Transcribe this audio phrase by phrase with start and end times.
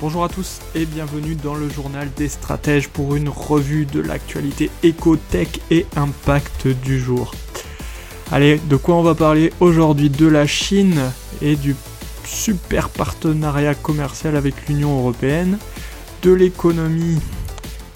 [0.00, 4.70] Bonjour à tous et bienvenue dans le journal des stratèges pour une revue de l'actualité
[4.82, 7.34] éco-tech et impact du jour.
[8.32, 10.08] Allez, de quoi on va parler aujourd'hui?
[10.08, 10.98] De la Chine
[11.42, 11.76] et du
[12.24, 15.58] super partenariat commercial avec l'Union Européenne,
[16.22, 17.20] de l'économie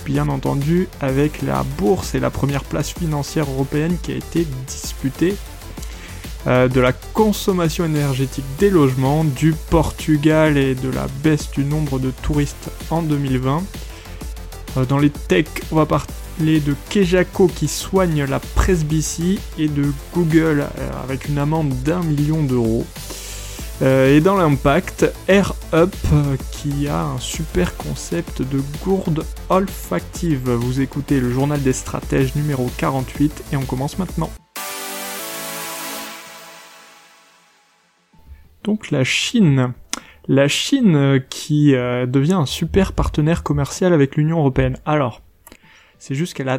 [0.05, 5.37] bien entendu avec la bourse et la première place financière européenne qui a été disputée
[6.47, 11.99] euh, de la consommation énergétique des logements, du Portugal et de la baisse du nombre
[11.99, 13.63] de touristes en 2020.
[14.77, 19.87] Euh, dans les techs, on va parler de Kejako qui soigne la presbytie et de
[20.15, 22.85] Google euh, avec une amende d'un million d'euros.
[23.83, 25.95] et dans l'impact, Air Up
[26.53, 30.51] qui a un super concept de gourde olfactive.
[30.51, 34.31] Vous écoutez le journal des stratèges numéro 48 et on commence maintenant.
[38.65, 39.75] Donc la Chine.
[40.27, 44.79] La Chine euh, qui euh, devient un super partenaire commercial avec l'Union Européenne.
[44.87, 45.23] Alors,
[45.99, 46.59] c'est juste qu'elle a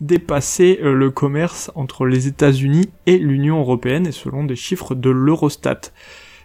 [0.00, 5.10] dépassé euh, le commerce entre les États-Unis et l'Union Européenne, et selon des chiffres de
[5.10, 5.92] l'Eurostat.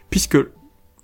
[0.09, 0.37] Puisque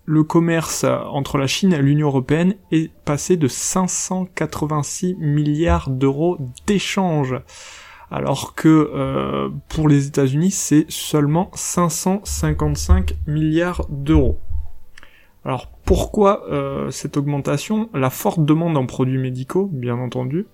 [0.07, 7.35] le commerce entre la Chine et l'Union Européenne est passé de 586 milliards d'euros d'échanges
[8.11, 14.39] alors que euh, pour les États-Unis c'est seulement 555 milliards d'euros.
[15.45, 17.89] Alors pourquoi euh, cette augmentation?
[17.93, 20.47] La forte demande en produits médicaux, bien entendu,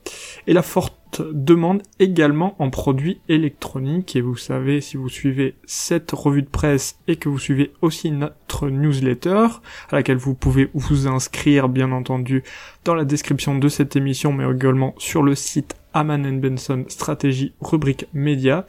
[0.48, 4.18] et la forte demande également en produits électroniques.
[4.18, 8.12] Et vous savez, si vous suivez cette revue de presse et que vous suivez aussi
[8.12, 9.48] notre newsletter,
[9.90, 12.44] à laquelle vous pouvez vous inscrire, bien entendu,
[12.84, 18.08] dans la description de cette émission, mais également sur le site Aman Benson Stratégie rubrique
[18.14, 18.66] média,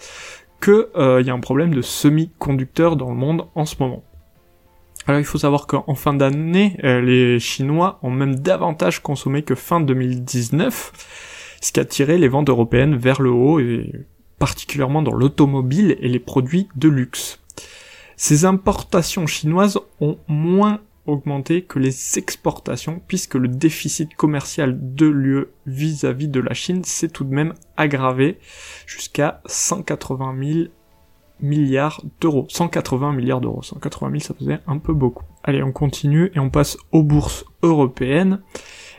[0.60, 4.05] que euh, y a un problème de semi-conducteurs dans le monde en ce moment.
[5.06, 9.56] Alors il faut savoir qu'en fin d'année, euh, les Chinois ont même davantage consommé que
[9.56, 10.93] fin 2019,
[11.61, 13.91] ce qui a tiré les ventes européennes vers le haut, et
[14.38, 17.41] particulièrement dans l'automobile et les produits de luxe.
[18.16, 25.46] Ces importations chinoises ont moins augmenté que les exportations, puisque le déficit commercial de l'UE
[25.66, 28.38] vis-à-vis de la Chine s'est tout de même aggravé
[28.86, 30.68] jusqu'à 180 000
[31.40, 32.46] milliards d'euros.
[32.48, 33.62] 180 milliards d'euros.
[33.62, 35.24] 180 000, ça faisait un peu beaucoup.
[35.42, 38.40] Allez, on continue et on passe aux bourses européennes.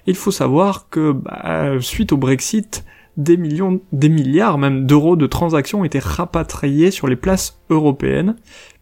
[0.05, 2.83] Il faut savoir que bah, suite au Brexit,
[3.15, 8.35] des millions, des milliards même d'euros de transactions ont été rapatriés sur les places européennes,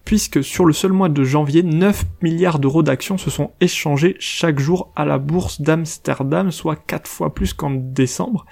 [0.05, 4.59] puisque sur le seul mois de janvier, 9 milliards d'euros d'actions se sont échangés chaque
[4.59, 8.45] jour à la bourse d'Amsterdam, soit 4 fois plus qu'en décembre,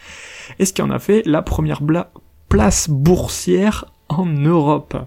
[0.60, 1.82] et ce qui en a fait la première
[2.48, 4.98] place boursière en Europe.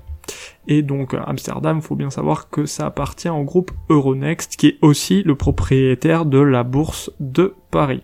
[0.69, 5.22] Et donc Amsterdam, faut bien savoir que ça appartient au groupe Euronext, qui est aussi
[5.24, 8.03] le propriétaire de la bourse de Paris.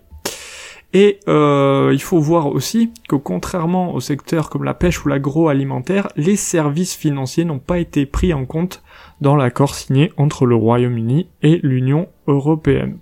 [0.93, 6.07] Et euh, il faut voir aussi que contrairement aux secteurs comme la pêche ou l'agroalimentaire,
[6.15, 8.81] les services financiers n'ont pas été pris en compte
[9.21, 12.97] dans l'accord signé entre le Royaume-Uni et l'Union européenne.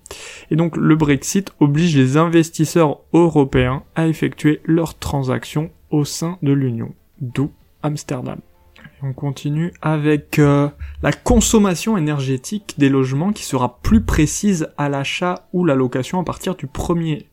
[0.52, 6.52] Et donc le Brexit oblige les investisseurs européens à effectuer leurs transactions au sein de
[6.52, 7.52] l'Union, d'où
[7.84, 8.40] Amsterdam.
[9.02, 10.68] on continue avec euh,
[11.02, 16.26] la consommation énergétique des logements qui sera plus précise à l'achat ou la location à
[16.26, 17.28] partir du 1er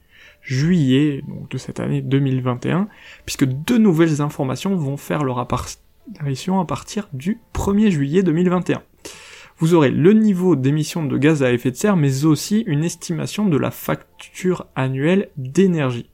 [0.45, 2.89] juillet de cette année 2021,
[3.25, 8.83] puisque deux nouvelles informations vont faire leur apparition à partir du 1er juillet 2021.
[9.59, 13.47] Vous aurez le niveau d'émission de gaz à effet de serre, mais aussi une estimation
[13.47, 16.11] de la facture annuelle d'énergie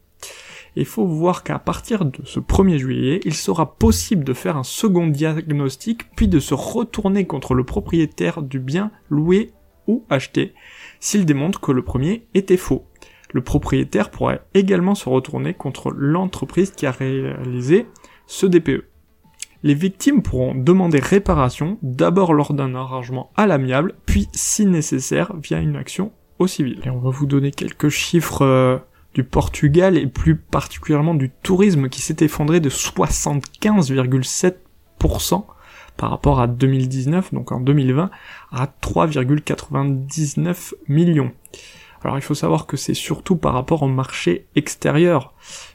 [0.77, 4.63] il faut voir qu'à partir de ce 1er juillet, il sera possible de faire un
[4.63, 9.51] second diagnostic, puis de se retourner contre le propriétaire du bien loué
[9.87, 10.55] ou acheté,
[11.01, 12.85] s'il démontre que le premier était faux.
[13.33, 17.87] Le propriétaire pourrait également se retourner contre l'entreprise qui a réalisé
[18.27, 18.85] ce DPE.
[19.63, 25.61] Les victimes pourront demander réparation, d'abord lors d'un arrangement à l'amiable, puis si nécessaire via
[25.61, 26.81] une action au civil.
[26.85, 28.79] Et on va vous donner quelques chiffres euh,
[29.13, 35.45] du Portugal et plus particulièrement du tourisme qui s'est effondré de 75,7%
[35.97, 38.11] par rapport à 2019, donc en 2020,
[38.53, 41.33] à 3,99 millions.
[42.03, 45.35] Alors il faut savoir que c'est surtout par rapport au marché extérieur,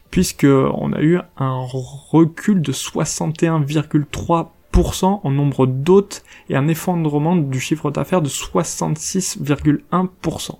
[0.09, 7.59] puisque on a eu un recul de 61,3% en nombre d'hôtes et un effondrement du
[7.59, 10.57] chiffre d'affaires de 66,1%,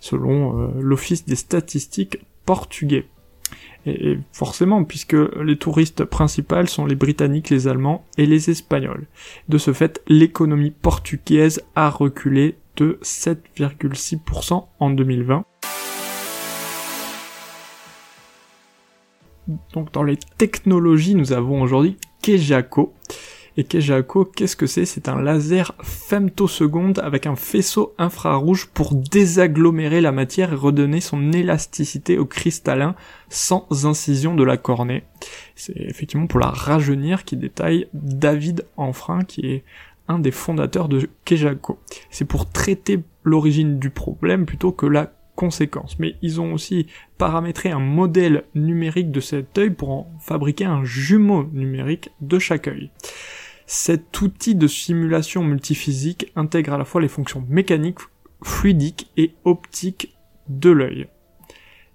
[0.00, 3.06] selon euh, l'Office des statistiques portugais.
[3.86, 9.06] Et, forcément, puisque les touristes principaux sont les Britanniques, les Allemands et les Espagnols.
[9.48, 15.44] De ce fait, l'économie portugaise a reculé de 7,6% en 2020.
[19.72, 22.94] Donc dans les technologies, nous avons aujourd'hui Kejako,
[23.56, 24.84] et Kejako, qu'est-ce que c'est?
[24.84, 31.32] C'est un laser femtoseconde avec un faisceau infrarouge pour désagglomérer la matière et redonner son
[31.32, 32.94] élasticité au cristallin
[33.30, 35.02] sans incision de la cornée.
[35.56, 39.64] C'est effectivement pour la rajeunir qui détaille David Enfrein qui est
[40.08, 41.78] un des fondateurs de Kejako.
[42.10, 45.98] C'est pour traiter l'origine du problème plutôt que la conséquence.
[46.00, 50.84] Mais ils ont aussi paramétré un modèle numérique de cet œil pour en fabriquer un
[50.84, 52.90] jumeau numérique de chaque œil.
[53.66, 58.00] Cet outil de simulation multiphysique intègre à la fois les fonctions mécaniques,
[58.42, 60.16] fluidiques et optiques
[60.48, 61.06] de l'œil.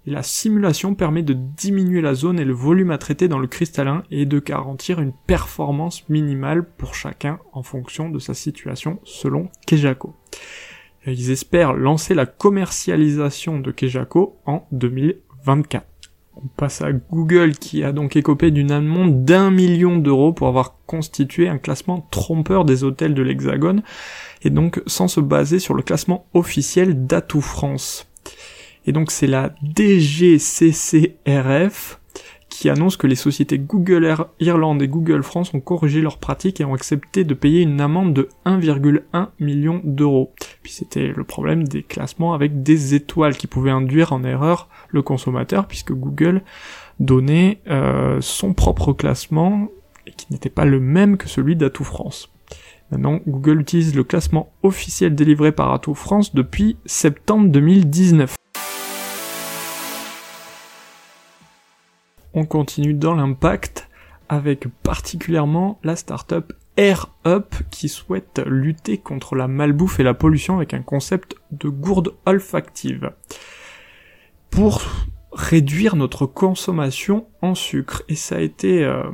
[0.06, 4.02] La simulation permet de diminuer la zone et le volume à traiter dans le cristallin
[4.10, 10.14] et de garantir une performance minimale pour chacun en fonction de sa situation selon Kejako.
[11.06, 15.86] Ils espèrent lancer la commercialisation de Kejako en 2024.
[16.36, 20.76] On passe à Google qui a donc écopé d'une amende d'un million d'euros pour avoir
[20.84, 23.82] constitué un classement trompeur des hôtels de l'Hexagone
[24.42, 28.06] et donc sans se baser sur le classement officiel d'Atout France.
[28.86, 30.80] Et donc c'est la DGCCRF
[32.54, 36.64] qui annonce que les sociétés Google Irlande et Google France ont corrigé leurs pratiques et
[36.64, 40.32] ont accepté de payer une amende de 1,1 million d'euros.
[40.62, 45.02] Puis c'était le problème des classements avec des étoiles qui pouvaient induire en erreur le
[45.02, 46.42] consommateur puisque Google
[47.00, 49.66] donnait euh, son propre classement
[50.06, 52.30] et qui n'était pas le même que celui d'Atout France.
[52.92, 58.36] Maintenant, Google utilise le classement officiel délivré par Atout France depuis septembre 2019.
[62.34, 63.88] On continue dans l'impact
[64.28, 70.74] avec particulièrement la startup AirUp qui souhaite lutter contre la malbouffe et la pollution avec
[70.74, 73.12] un concept de gourde olfactive
[74.50, 74.82] pour
[75.32, 78.02] réduire notre consommation en sucre.
[78.08, 79.04] Et ça a été euh,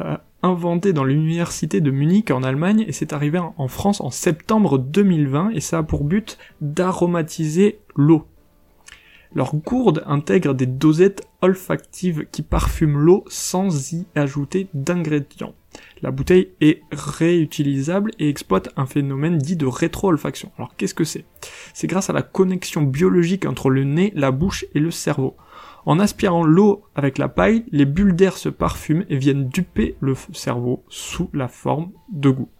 [0.00, 4.78] euh, inventé dans l'université de Munich en Allemagne et c'est arrivé en France en septembre
[4.78, 8.26] 2020 et ça a pour but d'aromatiser l'eau.
[9.34, 15.54] Leur gourde intègre des dosettes olfactives qui parfument l'eau sans y ajouter d'ingrédients.
[16.02, 20.52] La bouteille est réutilisable et exploite un phénomène dit de rétro-olfaction.
[20.58, 21.24] Alors qu'est-ce que c'est?
[21.72, 25.36] C'est grâce à la connexion biologique entre le nez, la bouche et le cerveau.
[25.86, 30.14] En aspirant l'eau avec la paille, les bulles d'air se parfument et viennent duper le
[30.32, 32.50] cerveau sous la forme de goût.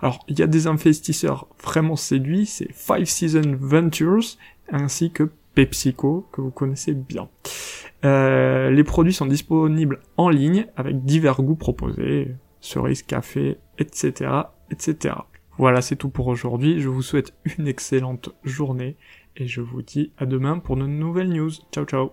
[0.00, 4.36] Alors, il y a des investisseurs vraiment séduits, c'est Five Season Ventures,
[4.70, 7.28] ainsi que PepsiCo que vous connaissez bien.
[8.04, 14.30] Euh, les produits sont disponibles en ligne avec divers goûts proposés, cerises, café, etc.,
[14.70, 15.16] etc.
[15.56, 16.80] Voilà, c'est tout pour aujourd'hui.
[16.80, 18.96] Je vous souhaite une excellente journée
[19.34, 21.50] et je vous dis à demain pour de nouvelles news.
[21.72, 22.12] Ciao ciao.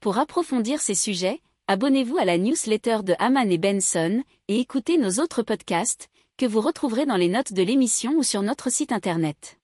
[0.00, 1.38] Pour approfondir ces sujets,
[1.68, 6.08] abonnez-vous à la newsletter de Haman et Benson et écoutez nos autres podcasts
[6.38, 9.57] que vous retrouverez dans les notes de l'émission ou sur notre site internet.